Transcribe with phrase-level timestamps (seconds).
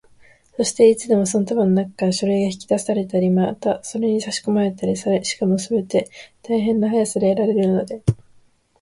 [0.57, 6.09] そして、いつでもその束のなかから書類が引き出されたり、またそれにさしこまれたりされ、しかもすべて
[6.41, 8.01] 大変な速さでやられるので、